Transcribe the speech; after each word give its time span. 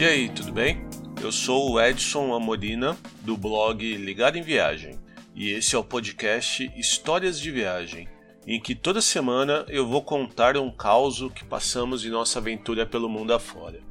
E 0.00 0.04
aí, 0.06 0.30
tudo 0.30 0.50
bem? 0.50 0.82
Eu 1.22 1.30
sou 1.30 1.72
o 1.72 1.78
Edson 1.78 2.32
Amorina, 2.32 2.96
do 3.20 3.36
blog 3.36 3.84
Ligado 3.98 4.38
em 4.38 4.42
Viagem, 4.42 4.98
e 5.34 5.50
esse 5.50 5.76
é 5.76 5.78
o 5.78 5.84
podcast 5.84 6.72
Histórias 6.74 7.38
de 7.38 7.50
Viagem, 7.50 8.08
em 8.46 8.58
que 8.58 8.74
toda 8.74 9.02
semana 9.02 9.66
eu 9.68 9.86
vou 9.86 10.00
contar 10.00 10.56
um 10.56 10.70
caos 10.70 11.20
que 11.34 11.44
passamos 11.44 12.02
em 12.02 12.08
nossa 12.08 12.38
aventura 12.38 12.86
pelo 12.86 13.10
mundo 13.10 13.34
afora. 13.34 13.82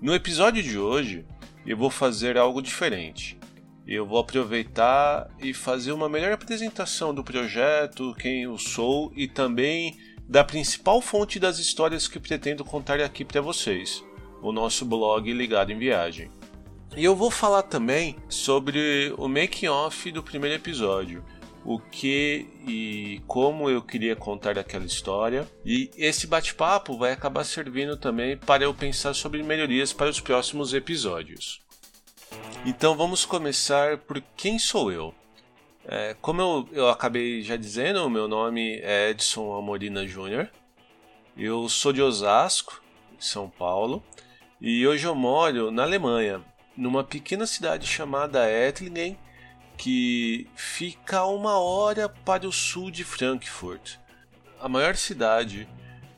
No 0.00 0.14
episódio 0.14 0.62
de 0.62 0.78
hoje, 0.78 1.26
eu 1.66 1.76
vou 1.76 1.90
fazer 1.90 2.38
algo 2.38 2.62
diferente. 2.62 3.36
Eu 3.84 4.06
vou 4.06 4.20
aproveitar 4.20 5.28
e 5.42 5.52
fazer 5.52 5.90
uma 5.90 6.08
melhor 6.08 6.30
apresentação 6.30 7.12
do 7.12 7.24
projeto, 7.24 8.14
quem 8.14 8.44
eu 8.44 8.56
sou 8.56 9.12
e 9.16 9.26
também 9.26 9.98
da 10.28 10.44
principal 10.44 11.02
fonte 11.02 11.40
das 11.40 11.58
histórias 11.58 12.06
que 12.06 12.20
pretendo 12.20 12.64
contar 12.64 13.00
aqui 13.00 13.24
para 13.24 13.40
vocês, 13.40 14.04
o 14.42 14.52
nosso 14.52 14.84
blog 14.84 15.32
Ligado 15.32 15.72
em 15.72 15.78
Viagem. 15.78 16.30
E 16.96 17.04
eu 17.04 17.14
vou 17.14 17.30
falar 17.30 17.62
também 17.62 18.16
sobre 18.28 19.14
o 19.16 19.28
making 19.28 19.68
off 19.68 20.10
do 20.10 20.22
primeiro 20.22 20.56
episódio, 20.56 21.24
o 21.64 21.78
que 21.78 22.48
e 22.66 23.20
como 23.26 23.70
eu 23.70 23.80
queria 23.80 24.16
contar 24.16 24.58
aquela 24.58 24.84
história. 24.84 25.46
E 25.64 25.90
esse 25.96 26.26
bate-papo 26.26 26.98
vai 26.98 27.12
acabar 27.12 27.44
servindo 27.44 27.96
também 27.96 28.36
para 28.36 28.64
eu 28.64 28.74
pensar 28.74 29.14
sobre 29.14 29.42
melhorias 29.42 29.92
para 29.92 30.10
os 30.10 30.18
próximos 30.20 30.74
episódios. 30.74 31.60
Então 32.66 32.96
vamos 32.96 33.24
começar 33.24 33.98
por 33.98 34.22
quem 34.36 34.58
sou 34.58 34.90
eu. 34.90 35.14
É, 35.86 36.14
como 36.20 36.40
eu, 36.40 36.68
eu 36.72 36.88
acabei 36.88 37.42
já 37.42 37.56
dizendo, 37.56 38.04
o 38.04 38.10
meu 38.10 38.28
nome 38.28 38.78
é 38.82 39.10
Edson 39.10 39.56
Amorina 39.56 40.06
Júnior. 40.06 40.48
Eu 41.36 41.68
sou 41.68 41.92
de 41.92 42.02
Osasco, 42.02 42.82
São 43.18 43.48
Paulo, 43.48 44.02
e 44.60 44.86
hoje 44.86 45.06
eu 45.06 45.14
moro 45.14 45.70
na 45.70 45.82
Alemanha, 45.82 46.42
numa 46.76 47.02
pequena 47.02 47.46
cidade 47.46 47.86
chamada 47.86 48.50
Ettlingen, 48.50 49.16
que 49.76 50.46
fica 50.54 51.20
a 51.20 51.26
uma 51.26 51.58
hora 51.58 52.08
para 52.08 52.46
o 52.46 52.52
sul 52.52 52.90
de 52.90 53.02
Frankfurt. 53.02 53.96
A 54.60 54.68
maior 54.68 54.96
cidade 54.96 55.66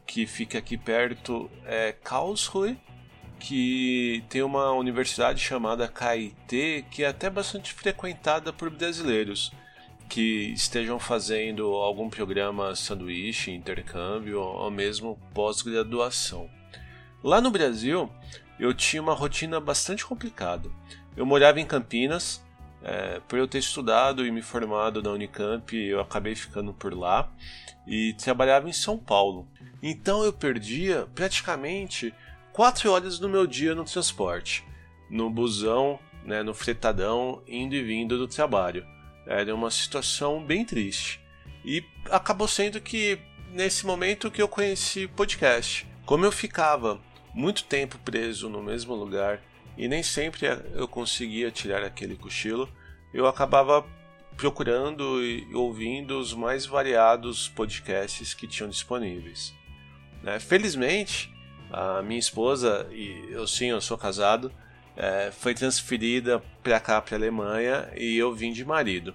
que 0.05 0.27
fica 0.27 0.59
aqui 0.59 0.77
perto 0.77 1.49
é 1.65 1.93
Karlsruhe, 1.93 2.77
que 3.39 4.25
tem 4.29 4.43
uma 4.43 4.73
universidade 4.73 5.41
chamada 5.41 5.87
KIT, 5.87 6.87
que 6.91 7.05
é 7.05 7.09
até 7.09 7.31
bastante 7.31 7.73
frequentada 7.73 8.53
por 8.53 8.71
brasileiros 8.71 9.53
que 10.09 10.53
estejam 10.53 10.99
fazendo 10.99 11.75
algum 11.75 12.11
programa 12.11 12.77
sanduíche, 12.77 13.51
intercâmbio 13.51 14.41
ou 14.41 14.71
mesmo 14.71 15.19
pós-graduação. 15.33 16.51
Lá 17.23 17.41
no 17.41 17.51
Brasil, 17.51 18.11
eu 18.59 18.75
tinha 18.75 19.01
uma 19.01 19.15
rotina 19.15 19.61
bastante 19.61 20.05
complicada. 20.05 20.69
Eu 21.17 21.25
morava 21.25 21.61
em 21.61 21.67
Campinas, 21.67 22.43
é, 22.83 23.21
por 23.29 23.39
eu 23.39 23.47
ter 23.47 23.59
estudado 23.59 24.27
e 24.27 24.31
me 24.31 24.43
formado 24.43 25.03
na 25.03 25.11
Unicamp, 25.11 25.77
eu 25.77 26.01
acabei 26.01 26.35
ficando 26.35 26.73
por 26.73 26.93
lá 26.93 27.31
e 27.87 28.13
trabalhava 28.15 28.69
em 28.69 28.73
São 28.73 28.99
Paulo. 28.99 29.47
Então 29.81 30.25
eu 30.25 30.33
perdia 30.33 31.07
praticamente 31.15 32.13
quatro 32.53 32.91
horas 32.91 33.19
do 33.19 33.29
meu 33.29 33.47
dia 33.47 33.75
no 33.75 33.85
transporte, 33.85 34.65
no 35.09 35.31
busão, 35.31 35.99
né, 36.25 36.43
no 36.43 36.53
fretadão, 36.53 37.41
indo 37.47 37.75
e 37.75 37.83
vindo 37.83 38.19
do 38.19 38.27
trabalho. 38.27 38.85
Era 39.27 39.55
uma 39.55 39.71
situação 39.71 40.45
bem 40.45 40.65
triste. 40.65 41.21
E 41.65 41.85
acabou 42.11 42.49
sendo 42.49 42.81
que 42.81 43.19
nesse 43.53 43.87
momento 43.87 44.31
que 44.31 44.43
eu 44.43 44.49
conheci 44.49 45.07
podcast. 45.07 45.87
Como 46.05 46.25
eu 46.25 46.33
ficava 46.33 47.01
muito 47.35 47.65
tempo 47.65 47.99
preso 47.99 48.49
no 48.49 48.63
mesmo 48.63 48.95
lugar 48.95 49.41
e 49.77 49.89
nem 49.89 50.03
sempre 50.03 50.47
eu 50.75 50.87
conseguia 50.87 51.51
tirar 51.51 51.83
aquele 51.83 52.17
cochilo, 52.17 52.69
eu 53.13 53.27
acabava 53.27 53.85
procurando 54.37 55.23
e 55.23 55.47
ouvindo 55.55 56.19
os 56.19 56.35
mais 56.35 56.67
variados 56.67 57.49
podcasts 57.49 58.35
que 58.35 58.47
tinham 58.47 58.69
disponíveis. 58.69 59.55
Né? 60.23 60.39
Felizmente, 60.39 61.33
a 61.71 62.03
minha 62.03 62.19
esposa, 62.19 62.87
e 62.91 63.29
eu 63.31 63.47
sim, 63.47 63.67
eu 63.67 63.81
sou 63.81 63.97
casado, 63.97 64.53
é, 64.97 65.31
foi 65.31 65.55
transferida 65.55 66.43
para 66.63 66.79
cá, 66.79 67.01
para 67.01 67.17
a 67.17 67.19
Alemanha, 67.19 67.89
e 67.97 68.17
eu 68.17 68.35
vim 68.35 68.53
de 68.53 68.65
marido. 68.65 69.15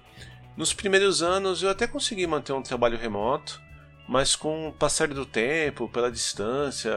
Nos 0.56 0.72
primeiros 0.72 1.22
anos 1.22 1.62
eu 1.62 1.70
até 1.70 1.86
consegui 1.86 2.26
manter 2.26 2.52
um 2.52 2.62
trabalho 2.62 2.98
remoto, 2.98 3.60
mas 4.08 4.34
com 4.34 4.68
o 4.68 4.72
passar 4.72 5.08
do 5.08 5.26
tempo, 5.26 5.88
pela 5.88 6.10
distância, 6.10 6.90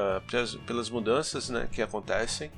pelas 0.66 0.89
mudanças 0.89 1.49
né, 1.49 1.67
que 1.69 1.81
acontecem, 1.81 2.49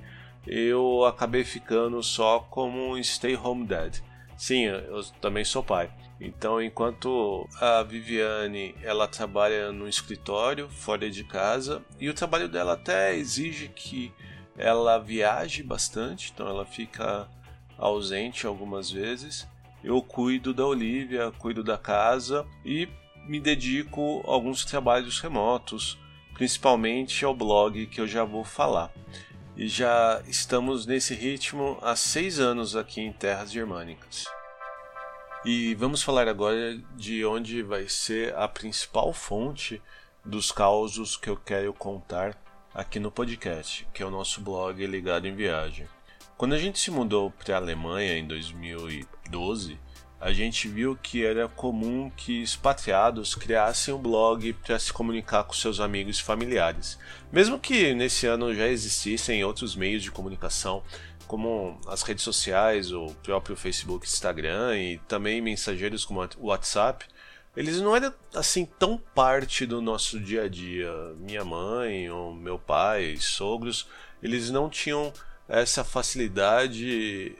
eu 0.45 1.03
acabei 1.05 1.43
ficando 1.43 2.01
só 2.03 2.39
como 2.39 2.93
um 2.93 3.03
stay 3.03 3.35
home 3.35 3.65
dad. 3.65 3.97
Sim, 4.37 4.65
eu 4.65 5.03
também 5.19 5.43
sou 5.43 5.63
pai. 5.63 5.91
Então, 6.19 6.61
enquanto 6.61 7.47
a 7.59 7.81
Viviane 7.83 8.75
ela 8.81 9.07
trabalha 9.07 9.71
no 9.71 9.87
escritório 9.87 10.69
fora 10.69 11.09
de 11.09 11.23
casa 11.23 11.83
e 11.99 12.07
o 12.07 12.13
trabalho 12.13 12.47
dela 12.47 12.73
até 12.73 13.15
exige 13.15 13.69
que 13.69 14.13
ela 14.57 14.99
viaje 14.99 15.63
bastante, 15.63 16.31
então 16.33 16.47
ela 16.47 16.65
fica 16.65 17.27
ausente 17.77 18.45
algumas 18.45 18.91
vezes. 18.91 19.47
Eu 19.83 20.01
cuido 20.01 20.53
da 20.53 20.65
Olivia, 20.65 21.31
cuido 21.39 21.63
da 21.63 21.77
casa 21.77 22.45
e 22.63 22.87
me 23.27 23.39
dedico 23.39 24.23
a 24.27 24.31
alguns 24.31 24.65
trabalhos 24.65 25.19
remotos, 25.19 25.97
principalmente 26.33 27.23
ao 27.23 27.35
blog 27.35 27.87
que 27.87 28.01
eu 28.01 28.07
já 28.07 28.23
vou 28.23 28.43
falar. 28.43 28.91
E 29.55 29.67
já 29.67 30.21
estamos 30.27 30.85
nesse 30.85 31.13
ritmo 31.13 31.77
há 31.81 31.95
seis 31.95 32.39
anos 32.39 32.75
aqui 32.75 33.01
em 33.01 33.13
Terras 33.13 33.51
Germânicas. 33.51 34.25
E 35.45 35.75
vamos 35.75 36.01
falar 36.01 36.27
agora 36.27 36.77
de 36.95 37.25
onde 37.25 37.61
vai 37.61 37.87
ser 37.87 38.35
a 38.35 38.47
principal 38.47 39.13
fonte 39.13 39.81
dos 40.25 40.51
causos 40.51 41.17
que 41.17 41.29
eu 41.29 41.37
quero 41.37 41.73
contar 41.73 42.35
aqui 42.73 42.99
no 42.99 43.11
podcast, 43.11 43.87
que 43.93 44.01
é 44.01 44.05
o 44.05 44.09
nosso 44.09 44.41
blog 44.41 44.85
Ligado 44.85 45.27
em 45.27 45.35
Viagem. 45.35 45.87
Quando 46.37 46.53
a 46.53 46.57
gente 46.57 46.79
se 46.79 46.89
mudou 46.89 47.29
para 47.29 47.55
a 47.55 47.57
Alemanha 47.57 48.17
em 48.17 48.25
2012, 48.25 49.77
a 50.23 50.31
gente 50.31 50.69
viu 50.69 50.95
que 50.95 51.25
era 51.25 51.49
comum 51.49 52.09
que 52.09 52.41
expatriados 52.41 53.35
criassem 53.35 53.93
um 53.93 53.97
blog 53.97 54.53
para 54.53 54.79
se 54.79 54.93
comunicar 54.93 55.43
com 55.43 55.51
seus 55.51 55.81
amigos 55.81 56.17
e 56.17 56.23
familiares. 56.23 56.97
Mesmo 57.29 57.59
que 57.59 57.93
nesse 57.93 58.25
ano 58.25 58.55
já 58.55 58.65
existissem 58.69 59.43
outros 59.43 59.75
meios 59.75 60.01
de 60.01 60.09
comunicação, 60.09 60.81
como 61.27 61.77
as 61.87 62.03
redes 62.03 62.23
sociais, 62.23 62.93
o 62.93 63.07
próprio 63.21 63.57
Facebook, 63.57 64.07
Instagram 64.07 64.77
e 64.77 64.97
também 65.09 65.41
mensageiros 65.41 66.05
como 66.05 66.21
o 66.37 66.45
WhatsApp, 66.47 67.05
eles 67.53 67.81
não 67.81 67.93
eram 67.93 68.13
assim 68.33 68.63
tão 68.63 68.97
parte 68.97 69.65
do 69.65 69.81
nosso 69.81 70.21
dia 70.21 70.43
a 70.43 70.47
dia. 70.47 70.89
Minha 71.17 71.43
mãe, 71.43 72.09
ou 72.09 72.33
meu 72.33 72.57
pai, 72.57 73.17
sogros, 73.19 73.89
eles 74.21 74.49
não 74.49 74.69
tinham 74.69 75.11
essa 75.49 75.83
facilidade 75.83 77.35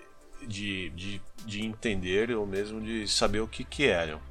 de, 0.48 0.90
de, 0.92 1.22
de 1.46 1.66
entender 1.66 2.32
ou 2.32 2.46
mesmo 2.46 2.82
de 2.82 3.08
saber 3.08 3.40
o 3.40 3.48
que, 3.48 3.64
que 3.64 3.88
eram. 3.88 4.22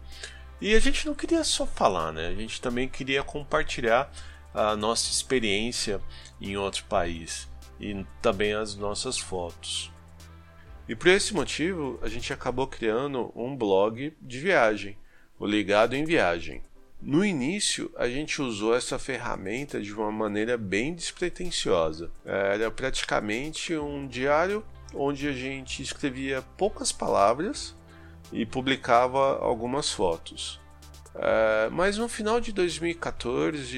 E 0.60 0.74
a 0.74 0.78
gente 0.78 1.06
não 1.06 1.14
queria 1.14 1.42
só 1.42 1.66
falar, 1.66 2.12
né? 2.12 2.28
A 2.28 2.34
gente 2.34 2.60
também 2.60 2.88
queria 2.88 3.22
compartilhar 3.22 4.12
a 4.54 4.76
nossa 4.76 5.10
experiência 5.10 6.00
em 6.40 6.56
outro 6.56 6.84
país 6.84 7.48
e 7.80 8.06
também 8.20 8.52
as 8.52 8.76
nossas 8.76 9.18
fotos. 9.18 9.90
E 10.88 10.94
por 10.94 11.08
esse 11.08 11.34
motivo, 11.34 11.98
a 12.02 12.08
gente 12.08 12.32
acabou 12.32 12.66
criando 12.66 13.32
um 13.34 13.56
blog 13.56 14.12
de 14.20 14.38
viagem, 14.38 14.96
o 15.38 15.46
Ligado 15.46 15.94
em 15.94 16.04
Viagem. 16.04 16.62
No 17.00 17.24
início, 17.24 17.90
a 17.96 18.08
gente 18.08 18.40
usou 18.40 18.76
essa 18.76 18.98
ferramenta 18.98 19.80
de 19.80 19.92
uma 19.92 20.12
maneira 20.12 20.56
bem 20.56 20.94
despretensiosa. 20.94 22.10
Era 22.24 22.70
praticamente 22.70 23.76
um 23.76 24.06
diário 24.06 24.64
onde 24.94 25.28
a 25.28 25.32
gente 25.32 25.82
escrevia 25.82 26.42
poucas 26.56 26.92
palavras 26.92 27.74
e 28.32 28.46
publicava 28.46 29.38
algumas 29.38 29.90
fotos. 29.90 30.60
É, 31.14 31.68
mas 31.70 31.98
no 31.98 32.08
final 32.08 32.40
de 32.40 32.52
2014 32.52 33.76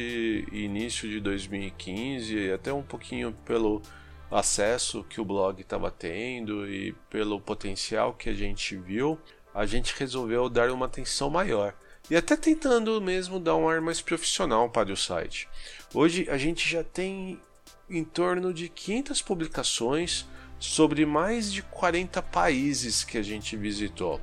e 0.52 0.64
início 0.64 1.08
de 1.08 1.20
2015, 1.20 2.52
até 2.52 2.72
um 2.72 2.82
pouquinho 2.82 3.32
pelo 3.44 3.82
acesso 4.31 5.05
que 5.05 5.20
o 5.20 5.25
blog 5.25 5.61
estava 5.61 5.90
tendo 5.90 6.69
e 6.69 6.93
pelo 7.11 7.40
potencial 7.40 8.14
que 8.14 8.28
a 8.28 8.34
gente 8.34 8.76
viu, 8.76 9.19
a 9.52 9.67
gente 9.67 9.94
resolveu 9.99 10.49
dar 10.49 10.70
uma 10.70 10.87
atenção 10.87 11.31
maior 11.31 11.75
e 12.10 12.17
até 12.17 12.37
tentando 12.37 13.00
mesmo 13.00 13.40
dar 13.40 13.56
um 13.56 13.69
ar 13.69 13.81
mais 13.81 14.00
profissional 14.00 14.69
para 14.69 14.93
o 14.93 14.96
site. 14.96 15.49
Hoje 15.93 16.28
a 16.28 16.37
gente 16.37 16.69
já 16.69 16.84
tem 16.84 17.40
em 17.88 18.05
torno 18.05 18.52
de 18.52 18.69
500 18.69 19.22
publicações 19.22 20.26
sobre 20.64 21.05
mais 21.05 21.52
de 21.52 21.62
40 21.62 22.22
países 22.22 23.05
que 23.05 23.19
a 23.19 23.22
gente 23.22 23.56
visitou, 23.56 24.20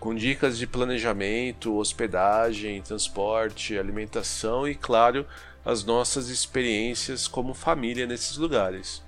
com 0.00 0.14
dicas 0.14 0.58
de 0.58 0.66
planejamento, 0.66 1.76
hospedagem, 1.76 2.82
transporte, 2.82 3.78
alimentação 3.78 4.66
e, 4.66 4.74
claro, 4.74 5.26
as 5.64 5.84
nossas 5.84 6.28
experiências 6.28 7.28
como 7.28 7.54
família 7.54 8.06
nesses 8.06 8.36
lugares. 8.36 9.02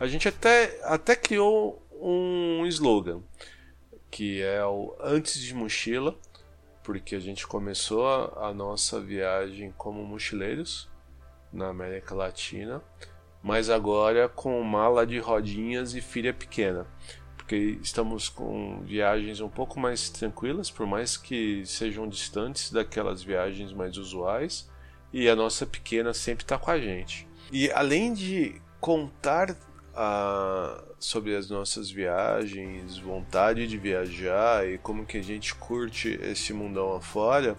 A 0.00 0.06
gente 0.06 0.26
até, 0.26 0.80
até 0.84 1.14
criou 1.14 1.80
um 2.00 2.64
slogan 2.66 3.20
que 4.10 4.42
é 4.42 4.64
o 4.64 4.96
antes 4.98 5.40
de 5.40 5.54
mochila, 5.54 6.16
porque 6.82 7.14
a 7.14 7.20
gente 7.20 7.46
começou 7.46 8.08
a, 8.08 8.48
a 8.48 8.54
nossa 8.54 9.00
viagem 9.00 9.72
como 9.76 10.04
mochileiros 10.04 10.88
na 11.52 11.68
América 11.68 12.14
Latina, 12.14 12.82
mas 13.42 13.70
agora 13.70 14.28
com 14.28 14.62
mala 14.62 15.06
de 15.06 15.18
rodinhas 15.18 15.94
e 15.94 16.00
filha 16.00 16.32
pequena, 16.32 16.86
porque 17.36 17.78
estamos 17.82 18.28
com 18.28 18.80
viagens 18.84 19.40
um 19.40 19.48
pouco 19.48 19.80
mais 19.80 20.10
tranquilas, 20.10 20.70
por 20.70 20.86
mais 20.86 21.16
que 21.16 21.64
sejam 21.66 22.08
distantes 22.08 22.70
daquelas 22.70 23.22
viagens 23.22 23.72
mais 23.72 23.96
usuais, 23.96 24.68
e 25.12 25.28
a 25.28 25.34
nossa 25.34 25.66
pequena 25.66 26.14
sempre 26.14 26.44
está 26.44 26.58
com 26.58 26.70
a 26.70 26.78
gente. 26.78 27.26
E 27.50 27.70
além 27.72 28.12
de 28.14 28.60
contar 28.80 29.56
a, 29.94 30.82
sobre 30.98 31.34
as 31.34 31.50
nossas 31.50 31.90
viagens, 31.90 32.98
vontade 32.98 33.66
de 33.66 33.76
viajar 33.76 34.66
e 34.68 34.78
como 34.78 35.04
que 35.04 35.18
a 35.18 35.22
gente 35.22 35.54
curte 35.54 36.18
esse 36.22 36.52
mundão 36.52 36.94
afora, 36.94 37.58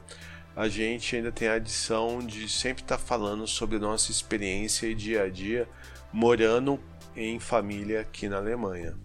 a 0.56 0.68
gente 0.68 1.16
ainda 1.16 1.32
tem 1.32 1.48
a 1.48 1.54
adição 1.54 2.20
de 2.20 2.48
sempre 2.50 2.84
estar 2.84 2.98
tá 2.98 3.04
falando 3.04 3.48
sobre 3.48 3.80
nossa 3.80 4.12
experiência 4.12 4.88
e 4.88 4.96
dia 4.96 5.24
a 5.24 5.30
dia 5.30 5.68
morando 6.12 6.80
em 7.16 7.40
família 7.40 8.02
aqui 8.02 8.28
na 8.28 8.38
Alemanha. 8.38 8.98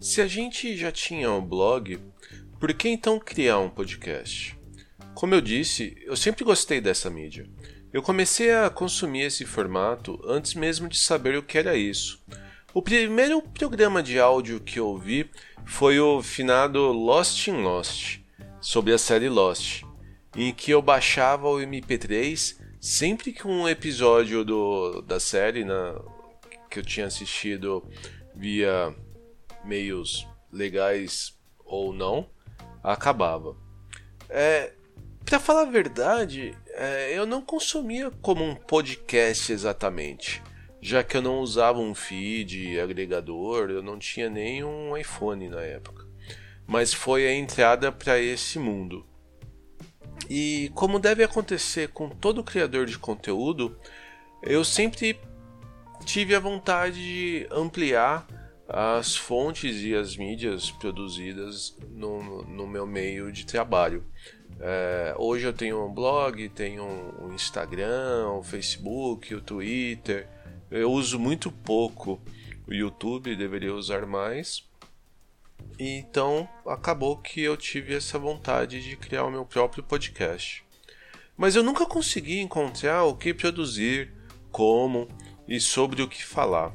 Se 0.00 0.20
a 0.20 0.26
gente 0.26 0.76
já 0.76 0.92
tinha 0.92 1.30
um 1.32 1.44
blog, 1.44 1.98
por 2.58 2.72
que 2.72 2.88
então 2.88 3.18
criar 3.18 3.58
um 3.58 3.70
podcast? 3.70 4.56
Como 5.14 5.34
eu 5.34 5.40
disse, 5.40 5.96
eu 6.04 6.16
sempre 6.16 6.44
gostei 6.44 6.80
dessa 6.80 7.10
mídia. 7.10 7.48
Eu 7.92 8.02
comecei 8.02 8.52
a 8.52 8.68
consumir 8.68 9.22
esse 9.22 9.44
formato 9.44 10.20
antes 10.24 10.54
mesmo 10.54 10.88
de 10.88 10.98
saber 10.98 11.36
o 11.36 11.42
que 11.42 11.58
era 11.58 11.76
isso. 11.76 12.22
O 12.74 12.82
primeiro 12.82 13.40
programa 13.40 14.02
de 14.02 14.20
áudio 14.20 14.60
que 14.60 14.78
eu 14.78 14.86
ouvi 14.86 15.30
foi 15.64 15.98
o 15.98 16.22
finado 16.22 16.92
Lost 16.92 17.48
in 17.48 17.62
Lost, 17.62 18.18
sobre 18.68 18.92
a 18.92 18.98
série 18.98 19.30
Lost, 19.30 19.82
em 20.36 20.52
que 20.52 20.70
eu 20.70 20.82
baixava 20.82 21.48
o 21.48 21.56
MP3 21.56 22.54
sempre 22.78 23.32
que 23.32 23.46
um 23.46 23.66
episódio 23.66 24.44
do, 24.44 25.00
da 25.00 25.18
série 25.18 25.64
na, 25.64 25.98
que 26.68 26.78
eu 26.78 26.82
tinha 26.82 27.06
assistido 27.06 27.82
via 28.34 28.94
meios 29.64 30.28
legais 30.52 31.34
ou 31.64 31.94
não 31.94 32.28
acabava. 32.84 33.56
É, 34.28 34.74
para 35.24 35.40
falar 35.40 35.62
a 35.62 35.70
verdade, 35.70 36.54
é, 36.74 37.16
eu 37.18 37.24
não 37.24 37.40
consumia 37.40 38.10
como 38.20 38.44
um 38.44 38.54
podcast 38.54 39.50
exatamente, 39.50 40.42
já 40.78 41.02
que 41.02 41.16
eu 41.16 41.22
não 41.22 41.40
usava 41.40 41.78
um 41.78 41.94
feed, 41.94 42.78
agregador, 42.78 43.70
eu 43.70 43.82
não 43.82 43.98
tinha 43.98 44.28
nem 44.28 44.62
um 44.62 44.94
iPhone 44.94 45.48
na 45.48 45.62
época. 45.62 46.07
Mas 46.68 46.92
foi 46.92 47.26
a 47.26 47.34
entrada 47.34 47.90
para 47.90 48.20
esse 48.20 48.58
mundo. 48.58 49.04
E 50.28 50.70
como 50.74 50.98
deve 50.98 51.24
acontecer 51.24 51.88
com 51.88 52.10
todo 52.10 52.44
criador 52.44 52.86
de 52.86 52.98
conteúdo, 52.98 53.76
eu 54.42 54.62
sempre 54.62 55.18
tive 56.04 56.34
a 56.34 56.40
vontade 56.40 56.96
de 56.96 57.48
ampliar 57.50 58.26
as 58.68 59.16
fontes 59.16 59.80
e 59.82 59.94
as 59.94 60.14
mídias 60.14 60.70
produzidas 60.70 61.74
no, 61.90 62.42
no 62.42 62.66
meu 62.66 62.86
meio 62.86 63.32
de 63.32 63.46
trabalho. 63.46 64.04
É, 64.60 65.14
hoje 65.16 65.46
eu 65.46 65.52
tenho 65.54 65.86
um 65.86 65.92
blog, 65.92 66.48
tenho 66.50 66.84
um 67.18 67.32
Instagram, 67.32 68.30
um 68.32 68.42
Facebook, 68.42 69.34
o 69.34 69.38
um 69.38 69.40
Twitter. 69.40 70.28
Eu 70.70 70.92
uso 70.92 71.18
muito 71.18 71.50
pouco 71.50 72.20
o 72.66 72.74
YouTube, 72.74 73.34
deveria 73.34 73.74
usar 73.74 74.04
mais. 74.04 74.67
Então 75.78 76.48
acabou 76.66 77.16
que 77.16 77.40
eu 77.40 77.56
tive 77.56 77.94
essa 77.94 78.18
vontade 78.18 78.82
de 78.82 78.96
criar 78.96 79.24
o 79.24 79.30
meu 79.30 79.44
próprio 79.44 79.82
podcast. 79.82 80.64
Mas 81.36 81.54
eu 81.54 81.62
nunca 81.62 81.86
consegui 81.86 82.40
encontrar 82.40 83.04
o 83.04 83.14
que 83.14 83.32
produzir, 83.32 84.12
como 84.50 85.08
e 85.46 85.60
sobre 85.60 86.02
o 86.02 86.08
que 86.08 86.24
falar. 86.24 86.74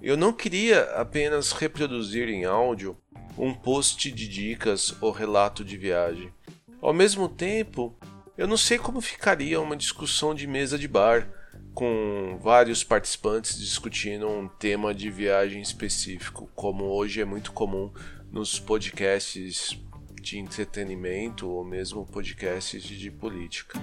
Eu 0.00 0.16
não 0.16 0.32
queria 0.32 0.82
apenas 0.94 1.52
reproduzir 1.52 2.28
em 2.28 2.44
áudio 2.44 2.96
um 3.36 3.52
post 3.52 4.10
de 4.10 4.26
dicas 4.26 4.94
ou 5.00 5.10
relato 5.10 5.64
de 5.64 5.76
viagem. 5.76 6.32
Ao 6.80 6.94
mesmo 6.94 7.28
tempo, 7.28 7.94
eu 8.36 8.46
não 8.46 8.56
sei 8.56 8.78
como 8.78 9.00
ficaria 9.00 9.60
uma 9.60 9.76
discussão 9.76 10.34
de 10.34 10.46
mesa 10.46 10.78
de 10.78 10.88
bar, 10.88 11.28
com 11.74 12.38
vários 12.40 12.82
participantes 12.82 13.58
discutindo 13.58 14.28
um 14.28 14.48
tema 14.48 14.94
de 14.94 15.10
viagem 15.10 15.60
específico, 15.60 16.50
como 16.54 16.84
hoje 16.84 17.20
é 17.20 17.24
muito 17.24 17.52
comum 17.52 17.92
nos 18.30 18.58
podcasts 18.58 19.78
de 20.20 20.38
entretenimento 20.38 21.48
ou 21.48 21.64
mesmo 21.64 22.04
podcasts 22.04 22.82
de 22.82 23.10
política. 23.10 23.80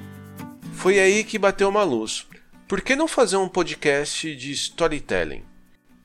Foi 0.74 1.00
aí 1.00 1.24
que 1.24 1.39
bateu 1.39 1.69
uma 1.69 1.83
luz. 1.83 2.27
Por 2.68 2.81
que 2.81 2.95
não 2.95 3.07
fazer 3.07 3.38
um 3.38 3.50
podcast 3.50 4.36
de 4.36 4.51
storytelling? 4.51 5.44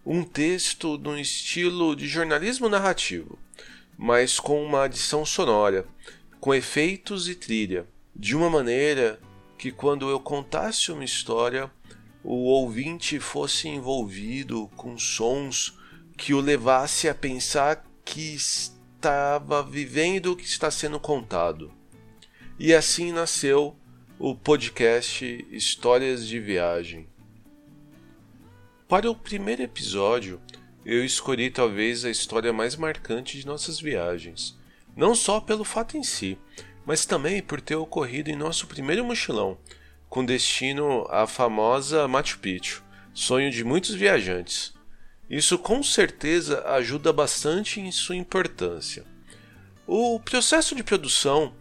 Um 0.05 0.23
texto 0.23 0.97
no 0.99 1.19
estilo 1.19 1.95
de 1.95 2.09
jornalismo 2.09 2.69
narrativo, 2.69 3.39
mas 3.99 4.41
com 4.41 4.65
uma 4.65 4.85
adição 4.85 5.25
sonora 5.27 5.87
com 6.41 6.55
efeitos 6.55 7.29
e 7.29 7.35
trilha, 7.35 7.87
de 8.17 8.35
uma 8.35 8.49
maneira 8.49 9.21
que 9.59 9.71
quando 9.71 10.09
eu 10.09 10.19
contasse 10.19 10.91
uma 10.91 11.05
história, 11.05 11.71
o 12.25 12.45
ouvinte 12.45 13.21
fosse 13.21 13.69
envolvido 13.69 14.71
com 14.75 14.97
sons 14.97 15.79
que 16.17 16.33
o 16.33 16.41
levasse 16.41 17.09
a 17.09 17.15
pensar 17.15 17.85
que 18.05 18.35
estava 18.35 19.63
vivendo 19.63 20.33
o 20.33 20.37
que 20.37 20.45
está 20.45 20.71
sendo 20.71 20.99
contado. 21.01 21.73
E 22.59 22.75
assim 22.75 23.13
nasceu 23.13 23.77
o 24.19 24.35
podcast 24.35 25.47
Histórias 25.51 26.27
de 26.27 26.39
Viagem. 26.39 27.09
Para 28.89 29.11
o 29.11 29.15
primeiro 29.15 29.63
episódio, 29.63 30.41
eu 30.85 31.05
escolhi 31.05 31.51
talvez 31.51 32.05
a 32.05 32.11
história 32.11 32.53
mais 32.53 32.77
marcante 32.77 33.39
de 33.39 33.47
nossas 33.47 33.81
viagens 33.81 34.59
não 34.97 35.15
só 35.15 35.41
pelo 35.41 35.65
fato 35.65 35.97
em 35.97 36.03
si, 36.03 36.39
mas 36.85 37.07
também 37.07 37.43
por 37.43 37.61
ter 37.61 37.77
ocorrido 37.77 38.31
em 38.31 38.37
nosso 38.37 38.67
primeiro 38.67 39.05
mochilão, 39.05 39.59
com 40.09 40.25
destino 40.25 41.07
à 41.09 41.27
famosa 41.27 42.09
Machu 42.09 42.39
Picchu, 42.39 42.83
sonho 43.15 43.51
de 43.51 43.65
muitos 43.65 43.95
viajantes. 43.95 44.75
Isso 45.31 45.57
com 45.57 45.81
certeza 45.81 46.67
ajuda 46.67 47.13
bastante 47.13 47.81
em 47.81 47.93
sua 47.93 48.17
importância. 48.17 49.05
O 49.87 50.19
processo 50.19 50.75
de 50.75 50.83
produção 50.83 51.55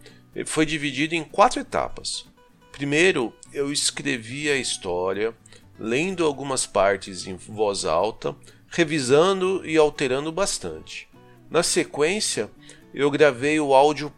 foi 0.44 0.66
dividido 0.66 1.14
em 1.14 1.22
quatro 1.22 1.60
etapas. 1.60 2.26
Primeiro, 2.72 3.32
eu 3.52 3.70
escrevi 3.70 4.50
a 4.50 4.56
história, 4.56 5.32
lendo 5.78 6.24
algumas 6.24 6.66
partes 6.66 7.28
em 7.28 7.36
voz 7.36 7.84
alta, 7.84 8.34
revisando 8.68 9.64
e 9.64 9.76
alterando 9.76 10.32
bastante. 10.32 11.08
Na 11.48 11.62
sequência, 11.62 12.50
eu 12.92 13.10
gravei 13.10 13.60
o 13.60 13.72
áudio 13.72 14.12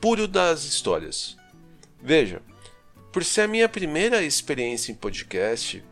puro 0.00 0.26
das 0.26 0.64
histórias. 0.64 1.36
Veja, 2.02 2.40
por 3.12 3.22
ser 3.22 3.42
a 3.42 3.48
minha 3.48 3.68
primeira 3.68 4.22
experiência 4.22 4.92
em 4.92 4.94
podcast, 4.94 5.82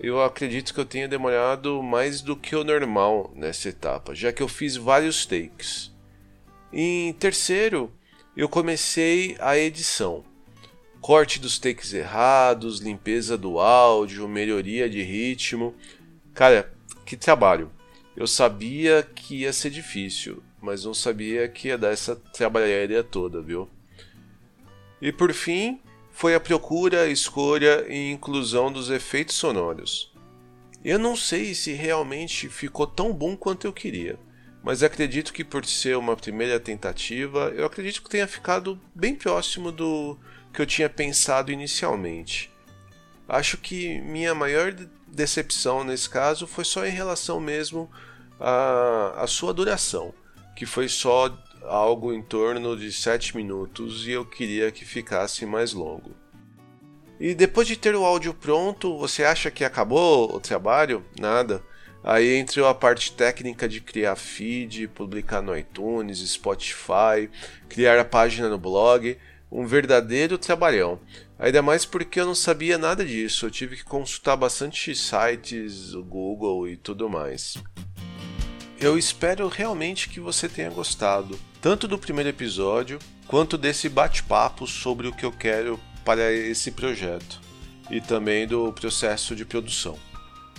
eu 0.00 0.22
acredito 0.22 0.72
que 0.72 0.80
eu 0.80 0.84
tenha 0.84 1.06
demorado 1.06 1.82
mais 1.82 2.22
do 2.22 2.34
que 2.34 2.56
o 2.56 2.64
normal 2.64 3.30
nessa 3.36 3.68
etapa, 3.68 4.14
já 4.14 4.32
que 4.32 4.42
eu 4.42 4.48
fiz 4.48 4.74
vários 4.74 5.26
takes. 5.26 5.92
Em 6.72 7.12
terceiro, 7.12 7.92
eu 8.34 8.48
comecei 8.48 9.36
a 9.38 9.58
edição. 9.58 10.24
Corte 11.00 11.38
dos 11.38 11.58
takes 11.58 11.92
errados, 11.92 12.80
limpeza 12.80 13.36
do 13.36 13.58
áudio, 13.58 14.26
melhoria 14.26 14.88
de 14.88 15.02
ritmo. 15.02 15.74
Cara, 16.32 16.72
que 17.04 17.16
trabalho! 17.16 17.70
Eu 18.16 18.26
sabia 18.26 19.02
que 19.02 19.42
ia 19.42 19.52
ser 19.52 19.70
difícil, 19.70 20.42
mas 20.60 20.84
não 20.84 20.94
sabia 20.94 21.48
que 21.48 21.68
ia 21.68 21.78
dar 21.78 21.92
essa 21.92 22.16
trabalharia 22.16 23.02
toda, 23.02 23.40
viu? 23.42 23.68
E 25.00 25.12
por 25.12 25.32
fim, 25.32 25.80
foi 26.10 26.34
a 26.34 26.40
procura, 26.40 27.08
escolha 27.08 27.86
e 27.88 28.10
inclusão 28.10 28.72
dos 28.72 28.90
efeitos 28.90 29.36
sonoros. 29.36 30.12
Eu 30.84 30.98
não 30.98 31.16
sei 31.16 31.54
se 31.54 31.72
realmente 31.72 32.48
ficou 32.48 32.86
tão 32.86 33.12
bom 33.12 33.36
quanto 33.36 33.66
eu 33.66 33.72
queria, 33.72 34.18
mas 34.62 34.82
acredito 34.82 35.32
que 35.32 35.44
por 35.44 35.64
ser 35.64 35.96
uma 35.96 36.16
primeira 36.16 36.58
tentativa, 36.58 37.52
eu 37.54 37.64
acredito 37.64 38.02
que 38.02 38.10
tenha 38.10 38.26
ficado 38.26 38.80
bem 38.94 39.14
próximo 39.14 39.70
do 39.70 40.18
que 40.52 40.60
eu 40.60 40.66
tinha 40.66 40.88
pensado 40.88 41.52
inicialmente. 41.52 42.50
Acho 43.28 43.56
que 43.56 44.00
minha 44.00 44.34
maior 44.34 44.74
decepção 45.06 45.84
nesse 45.84 46.08
caso 46.08 46.46
foi 46.46 46.64
só 46.64 46.84
em 46.86 46.90
relação 46.90 47.38
mesmo 47.40 47.90
à, 48.38 49.22
à 49.22 49.26
sua 49.26 49.52
duração 49.52 50.14
que 50.60 50.66
foi 50.66 50.90
só 50.90 51.34
algo 51.62 52.12
em 52.12 52.22
torno 52.22 52.76
de 52.76 52.92
7 52.92 53.36
minutos 53.36 54.06
e 54.06 54.12
eu 54.12 54.24
queria 54.24 54.70
que 54.70 54.84
ficasse 54.84 55.44
mais 55.46 55.72
longo. 55.72 56.14
E 57.18 57.34
depois 57.34 57.68
de 57.68 57.76
ter 57.76 57.94
o 57.94 58.04
áudio 58.04 58.32
pronto, 58.32 58.96
você 58.96 59.24
acha 59.24 59.50
que 59.50 59.64
acabou 59.64 60.34
o 60.34 60.40
trabalho? 60.40 61.04
Nada. 61.18 61.62
Aí 62.02 62.36
entrou 62.36 62.66
a 62.66 62.74
parte 62.74 63.12
técnica 63.12 63.68
de 63.68 63.80
criar 63.80 64.16
feed, 64.16 64.88
publicar 64.88 65.42
no 65.42 65.56
iTunes, 65.56 66.18
Spotify, 66.30 67.28
criar 67.68 67.98
a 67.98 68.04
página 68.06 68.48
no 68.48 68.58
blog, 68.58 69.18
um 69.52 69.66
verdadeiro 69.66 70.38
trabalhão. 70.38 70.98
Ainda 71.38 71.60
mais 71.60 71.84
porque 71.84 72.20
eu 72.20 72.26
não 72.26 72.34
sabia 72.34 72.78
nada 72.78 73.04
disso, 73.04 73.46
eu 73.46 73.50
tive 73.50 73.76
que 73.76 73.84
consultar 73.84 74.36
bastante 74.36 74.94
sites, 74.94 75.92
o 75.92 76.02
Google 76.02 76.68
e 76.68 76.76
tudo 76.76 77.08
mais. 77.08 77.58
Eu 78.80 78.96
espero 78.96 79.46
realmente 79.46 80.08
que 80.08 80.18
você 80.18 80.48
tenha 80.48 80.70
gostado, 80.70 81.38
tanto 81.60 81.86
do 81.86 81.98
primeiro 81.98 82.30
episódio 82.30 82.98
quanto 83.26 83.58
desse 83.58 83.90
bate-papo 83.90 84.66
sobre 84.66 85.06
o 85.06 85.12
que 85.12 85.26
eu 85.26 85.30
quero 85.30 85.78
para 86.02 86.32
esse 86.32 86.70
projeto 86.70 87.40
e 87.90 88.00
também 88.00 88.46
do 88.46 88.72
processo 88.72 89.36
de 89.36 89.44
produção. 89.44 89.98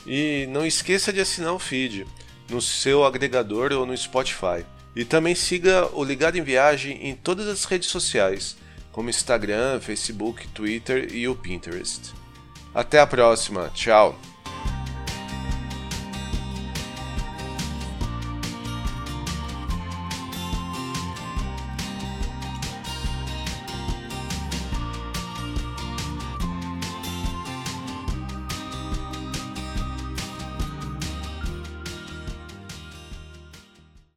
E 0.05 0.47
não 0.51 0.63
esqueça 0.63 1.11
de 1.11 1.19
assinar 1.19 1.53
o 1.53 1.59
feed 1.59 2.05
no 2.47 2.61
seu 2.61 3.03
agregador 3.03 3.73
ou 3.73 3.87
no 3.87 3.97
Spotify. 3.97 4.63
E 4.95 5.03
também 5.03 5.33
siga 5.33 5.89
o 5.91 6.03
Ligado 6.03 6.37
em 6.37 6.43
Viagem 6.43 7.07
em 7.07 7.15
todas 7.15 7.47
as 7.47 7.65
redes 7.65 7.89
sociais, 7.89 8.55
como 8.91 9.09
Instagram, 9.09 9.79
Facebook, 9.79 10.47
Twitter 10.49 11.11
e 11.11 11.27
o 11.27 11.35
Pinterest. 11.35 12.13
Até 12.73 12.99
a 12.99 13.07
próxima, 13.07 13.71
tchau! 13.73 14.30